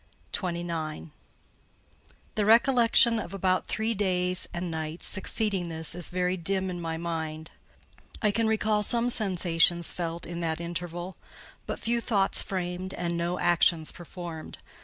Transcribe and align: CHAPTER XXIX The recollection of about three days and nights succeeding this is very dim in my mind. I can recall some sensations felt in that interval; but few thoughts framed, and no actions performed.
CHAPTER 0.31 0.61
XXIX 0.61 1.11
The 2.33 2.43
recollection 2.45 3.19
of 3.19 3.35
about 3.35 3.67
three 3.67 3.93
days 3.93 4.47
and 4.51 4.71
nights 4.71 5.05
succeeding 5.05 5.69
this 5.69 5.93
is 5.93 6.09
very 6.09 6.35
dim 6.37 6.71
in 6.71 6.81
my 6.81 6.97
mind. 6.97 7.51
I 8.19 8.31
can 8.31 8.47
recall 8.47 8.81
some 8.81 9.11
sensations 9.11 9.91
felt 9.91 10.25
in 10.25 10.39
that 10.39 10.59
interval; 10.59 11.17
but 11.67 11.77
few 11.79 12.01
thoughts 12.01 12.41
framed, 12.41 12.95
and 12.95 13.15
no 13.15 13.37
actions 13.37 13.91
performed. 13.91 14.57